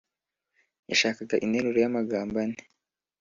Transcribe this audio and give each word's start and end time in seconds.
Yashakaga 0.89 1.35
interuro 1.45 1.77
y’amagambo 1.83 2.35
ane 2.43 2.59